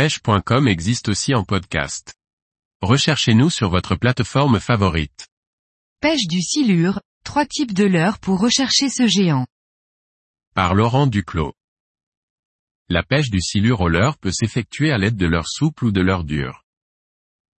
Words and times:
pêche.com 0.00 0.66
existe 0.66 1.10
aussi 1.10 1.34
en 1.34 1.44
podcast. 1.44 2.14
Recherchez-nous 2.80 3.50
sur 3.50 3.68
votre 3.68 3.96
plateforme 3.96 4.58
favorite. 4.58 5.28
Pêche 6.00 6.26
du 6.26 6.40
silure, 6.40 7.02
trois 7.22 7.44
types 7.44 7.74
de 7.74 7.84
leurres 7.84 8.18
pour 8.18 8.40
rechercher 8.40 8.88
ce 8.88 9.06
géant. 9.06 9.46
Par 10.54 10.74
Laurent 10.74 11.06
Duclos. 11.06 11.52
La 12.88 13.02
pêche 13.02 13.28
du 13.28 13.42
silure 13.42 13.82
au 13.82 13.88
leurre 13.88 14.16
peut 14.16 14.32
s'effectuer 14.32 14.90
à 14.90 14.96
l'aide 14.96 15.16
de 15.16 15.26
leurres 15.26 15.50
souples 15.50 15.84
ou 15.84 15.92
de 15.92 16.00
leurres 16.00 16.24
dures. 16.24 16.64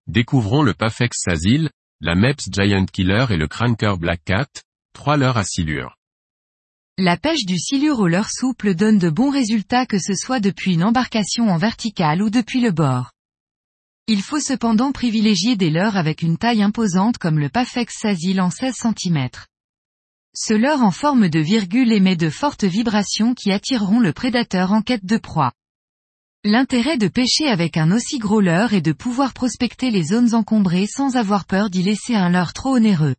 Découvrons 0.07 0.63
le 0.63 0.73
Pafex 0.73 1.15
Sazil, 1.21 1.69
la 1.99 2.15
Meps 2.15 2.49
Giant 2.51 2.87
Killer 2.87 3.27
et 3.29 3.37
le 3.37 3.47
Cranker 3.47 3.99
Black 3.99 4.23
Cat, 4.25 4.49
trois 4.93 5.15
leurres 5.15 5.37
à 5.37 5.43
silure. 5.43 5.95
La 7.03 7.17
pêche 7.17 7.47
du 7.47 7.57
silure 7.57 7.99
au 7.99 8.07
leurre 8.07 8.29
souple 8.29 8.75
donne 8.75 8.99
de 8.99 9.09
bons 9.09 9.31
résultats 9.31 9.87
que 9.87 9.97
ce 9.97 10.13
soit 10.13 10.39
depuis 10.39 10.75
une 10.75 10.83
embarcation 10.83 11.49
en 11.49 11.57
verticale 11.57 12.21
ou 12.21 12.29
depuis 12.29 12.61
le 12.61 12.69
bord. 12.69 13.09
Il 14.05 14.21
faut 14.21 14.39
cependant 14.39 14.91
privilégier 14.91 15.55
des 15.55 15.71
leurres 15.71 15.97
avec 15.97 16.21
une 16.21 16.37
taille 16.37 16.61
imposante 16.61 17.17
comme 17.17 17.39
le 17.39 17.49
Pafex 17.49 17.91
Sazil 17.99 18.39
en 18.39 18.51
16 18.51 18.75
cm. 18.75 19.29
Ce 20.35 20.53
leurre 20.53 20.83
en 20.83 20.91
forme 20.91 21.27
de 21.27 21.39
virgule 21.39 21.91
émet 21.91 22.15
de 22.15 22.29
fortes 22.29 22.65
vibrations 22.65 23.33
qui 23.33 23.51
attireront 23.51 23.99
le 23.99 24.13
prédateur 24.13 24.71
en 24.71 24.83
quête 24.83 25.03
de 25.03 25.17
proie. 25.17 25.53
L'intérêt 26.43 26.99
de 26.99 27.07
pêcher 27.07 27.47
avec 27.47 27.77
un 27.77 27.91
aussi 27.91 28.19
gros 28.19 28.41
leurre 28.41 28.75
est 28.75 28.81
de 28.81 28.93
pouvoir 28.93 29.33
prospecter 29.33 29.89
les 29.89 30.03
zones 30.03 30.35
encombrées 30.35 30.85
sans 30.85 31.15
avoir 31.15 31.45
peur 31.45 31.71
d'y 31.71 31.81
laisser 31.81 32.13
un 32.13 32.29
leurre 32.29 32.53
trop 32.53 32.75
onéreux. 32.75 33.15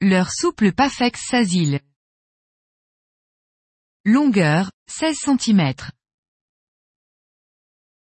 Leurre 0.00 0.32
souple 0.32 0.72
Pafex 0.72 1.20
Sazil. 1.28 1.80
Longueur, 4.06 4.70
16 4.90 5.16
cm. 5.16 5.72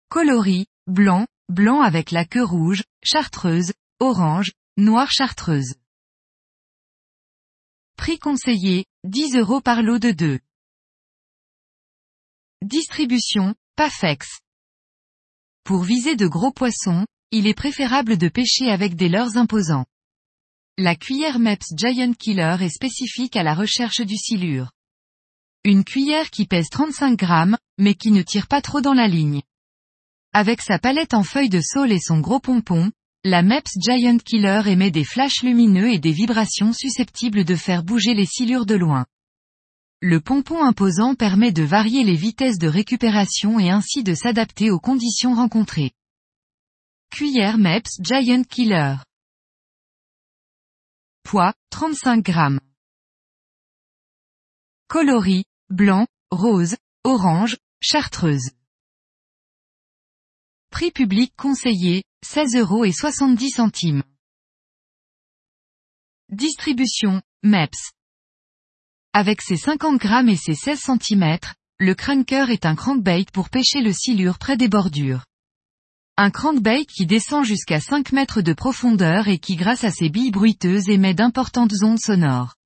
Coloris, 0.09 0.65
blanc, 0.87 1.27
blanc 1.51 1.83
avec 1.83 2.11
la 2.11 2.25
queue 2.25 2.43
rouge, 2.43 2.85
chartreuse, 3.05 3.75
orange, 3.99 4.53
noire 4.79 5.11
chartreuse. 5.11 5.75
Prix 7.99 8.19
conseillé, 8.19 8.87
10 9.05 9.37
euros 9.37 9.61
par 9.61 9.83
lot 9.83 9.99
de 9.99 10.13
2. 10.13 10.41
Distribution, 12.63 13.55
Pafex. 13.77 14.27
Pour 15.65 15.83
viser 15.83 16.17
de 16.17 16.27
gros 16.27 16.51
poissons, 16.51 17.05
il 17.31 17.47
est 17.47 17.53
préférable 17.53 18.17
de 18.17 18.31
pêcher 18.31 18.71
avec 18.71 18.95
des 18.95 19.11
leurres 19.11 19.37
imposants. 19.37 19.85
La 20.79 20.97
cuillère 20.97 21.39
MEPS 21.39 21.75
Giant 21.77 22.15
Killer 22.15 22.57
est 22.63 22.71
spécifique 22.71 23.37
à 23.37 23.43
la 23.43 23.53
recherche 23.53 24.01
du 24.01 24.17
silure. 24.17 24.71
Une 25.63 25.85
cuillère 25.85 26.31
qui 26.31 26.47
pèse 26.47 26.71
35 26.71 27.19
grammes, 27.19 27.59
mais 27.77 27.95
qui 27.95 28.13
ne 28.13 28.23
tire 28.23 28.47
pas 28.47 28.63
trop 28.63 28.81
dans 28.81 28.95
la 28.95 29.09
ligne. 29.09 29.43
Avec 30.33 30.63
sa 30.63 30.79
palette 30.79 31.13
en 31.13 31.23
feuilles 31.23 31.51
de 31.51 31.61
saule 31.61 31.93
et 31.93 32.01
son 32.01 32.21
gros 32.21 32.41
pompon, 32.41 32.91
la 33.25 33.43
MEPS 33.43 33.73
Giant 33.79 34.17
Killer 34.17 34.63
émet 34.67 34.91
des 34.91 35.05
flashs 35.05 35.43
lumineux 35.43 35.91
et 35.91 35.99
des 35.99 36.13
vibrations 36.13 36.73
susceptibles 36.73 37.45
de 37.45 37.57
faire 37.57 37.83
bouger 37.83 38.15
les 38.15 38.25
silures 38.25 38.65
de 38.65 38.75
loin. 38.75 39.05
Le 40.01 40.19
pompon 40.19 40.65
imposant 40.65 41.15
permet 41.15 41.53
de 41.53 41.63
varier 41.63 42.05
les 42.05 42.17
vitesses 42.17 42.57
de 42.57 42.69
récupération 42.69 43.61
et 43.61 43.69
ainsi 43.69 44.03
de 44.03 44.15
s'adapter 44.15 44.71
aux 44.71 44.81
conditions 44.81 45.35
rencontrées. 45.35 45.93
Cuillère 47.11 47.59
MEPS 47.59 48.01
Giant 48.01 48.45
Killer. 48.45 48.97
Poids, 51.23 51.53
35 51.69 52.25
grammes. 52.25 52.61
Coloris, 54.89 55.45
blanc, 55.71 56.09
rose, 56.33 56.77
orange, 57.05 57.57
chartreuse. 57.81 58.51
Prix 60.71 60.91
public 60.91 61.33
conseillé, 61.37 62.03
16 62.25 62.57
euros 62.57 62.85
et 62.85 62.93
70 62.93 63.51
centimes. 63.51 64.03
Distribution, 66.29 67.23
MEPS. 67.45 67.93
Avec 69.13 69.43
ses 69.43 69.57
50 69.57 69.99
grammes 69.99 70.29
et 70.29 70.37
ses 70.37 70.55
16 70.55 70.81
cm, 70.81 71.39
le 71.79 71.95
cranker 71.95 72.51
est 72.51 72.67
un 72.67 72.75
crankbait 72.75 73.27
pour 73.33 73.49
pêcher 73.49 73.81
le 73.81 73.93
silure 73.93 74.39
près 74.39 74.57
des 74.57 74.69
bordures. 74.69 75.25
Un 76.17 76.31
crankbait 76.31 76.85
qui 76.85 77.07
descend 77.07 77.45
jusqu'à 77.45 77.81
5 77.81 78.13
mètres 78.13 78.43
de 78.43 78.53
profondeur 78.53 79.29
et 79.29 79.39
qui 79.39 79.57
grâce 79.57 79.85
à 79.85 79.91
ses 79.91 80.09
billes 80.09 80.33
bruiteuses 80.33 80.89
émet 80.89 81.15
d'importantes 81.15 81.83
ondes 81.83 82.01
sonores. 82.01 82.57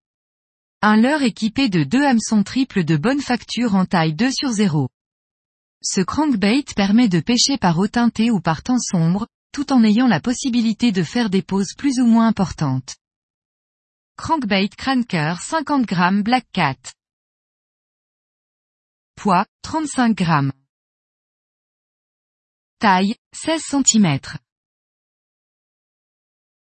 Un 0.87 0.99
leurre 0.99 1.22
équipé 1.22 1.71
de 1.71 1.83
deux 1.83 2.05
hameçons 2.05 2.43
triples 2.43 2.84
de 2.84 2.99
bonne 2.99 3.22
facture 3.22 3.75
en 3.75 3.87
taille 3.87 4.12
2 4.12 4.31
sur 4.31 4.50
0. 4.50 4.91
Ce 5.83 6.03
crankbait 6.03 6.62
permet 6.77 7.09
de 7.09 7.21
pêcher 7.21 7.56
par 7.56 7.78
eau 7.78 7.89
teintée 7.89 8.31
ou 8.31 8.39
par 8.39 8.62
temps 8.62 8.78
sombre, 8.78 9.27
tout 9.50 9.73
en 9.73 9.83
ayant 9.83 10.06
la 10.06 10.21
possibilité 10.21 10.93
de 10.93 11.03
faire 11.03 11.31
des 11.31 11.41
pauses 11.41 11.73
plus 11.75 12.00
ou 12.00 12.05
moins 12.05 12.28
importantes. 12.28 12.97
Crankbait 14.19 14.69
Cranker 14.77 15.37
50 15.41 15.89
g 15.89 16.23
Black 16.23 16.44
Cat. 16.53 16.77
Poids, 19.17 19.47
35 19.62 20.19
g. 20.19 20.27
Taille, 22.78 23.15
16 23.33 23.62
cm. 23.62 24.19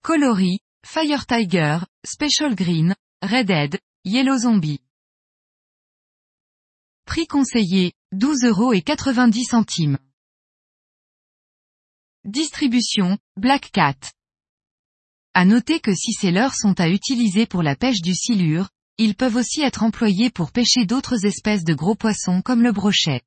Coloris, 0.02 0.60
Fire 0.82 1.26
Tiger, 1.26 1.80
Special 2.06 2.54
Green, 2.54 2.94
Redhead, 3.20 3.78
Yellow 4.06 4.36
Zombie. 4.36 4.80
Prix 7.06 7.26
conseillé, 7.26 7.94
12 8.12 8.44
euros 8.44 8.74
et 8.74 8.82
90 8.82 9.44
centimes. 9.44 9.98
Distribution, 12.26 13.16
Black 13.38 13.70
Cat. 13.72 13.96
À 15.32 15.46
noter 15.46 15.80
que 15.80 15.94
si 15.94 16.12
ces 16.12 16.32
leurres 16.32 16.54
sont 16.54 16.78
à 16.80 16.90
utiliser 16.90 17.46
pour 17.46 17.62
la 17.62 17.76
pêche 17.76 18.02
du 18.02 18.14
silure, 18.14 18.68
ils 18.98 19.14
peuvent 19.14 19.36
aussi 19.36 19.62
être 19.62 19.82
employés 19.82 20.28
pour 20.28 20.52
pêcher 20.52 20.84
d'autres 20.84 21.24
espèces 21.24 21.64
de 21.64 21.72
gros 21.72 21.94
poissons 21.94 22.42
comme 22.42 22.60
le 22.60 22.72
brochet. 22.72 23.22